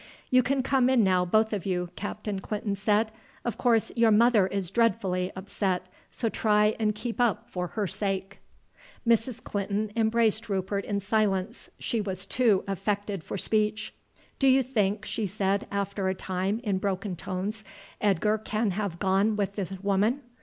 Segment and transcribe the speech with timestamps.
[0.31, 3.11] "You can come in now, both of you," Captain Clinton said.
[3.45, 8.39] "Of course, your mother is dreadfully upset, so try and keep up for her sake."
[9.07, 9.43] Mrs.
[9.43, 13.93] Clinton embraced Rupert in silence, she was too affected for speech.
[14.39, 17.63] "Do you think," she said after a time in broken tones,
[18.01, 20.21] "Edgar can have gone with this woman?"